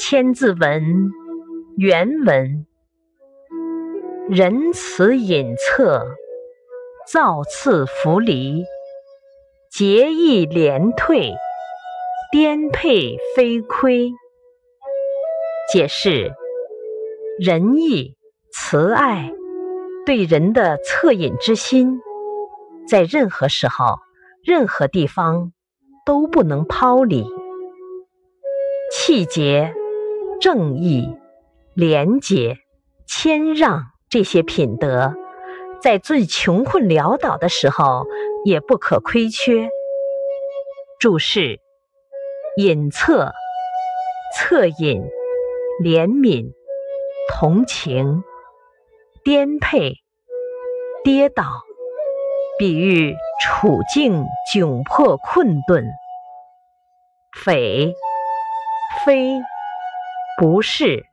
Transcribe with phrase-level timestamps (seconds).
[0.00, 1.10] 千字文
[1.76, 2.66] 原文：
[4.30, 6.00] 仁慈隐恻，
[7.04, 8.62] 造次弗离，
[9.72, 11.34] 节义廉退，
[12.30, 14.12] 颠沛非亏。
[15.72, 16.32] 解释：
[17.40, 18.16] 仁义、
[18.52, 19.32] 慈爱，
[20.06, 21.98] 对人的恻隐之心，
[22.86, 23.98] 在任何时候、
[24.44, 25.52] 任何地方
[26.06, 27.26] 都不能抛离。
[28.92, 29.74] 气节。
[30.40, 31.18] 正义、
[31.74, 32.58] 廉洁、
[33.08, 35.12] 谦让这些品德，
[35.82, 38.06] 在最穷困潦倒的时候
[38.44, 39.68] 也不可亏缺。
[41.00, 41.58] 注释：
[42.56, 43.32] 隐恻、
[44.36, 45.02] 恻隐、
[45.82, 46.52] 怜悯、
[47.28, 48.22] 同情、
[49.24, 49.94] 颠沛、
[51.02, 51.44] 跌倒，
[52.60, 54.24] 比喻处境
[54.54, 55.84] 窘迫困顿。
[57.44, 57.92] 匪、
[59.04, 59.40] 非。
[60.38, 61.04] 不是。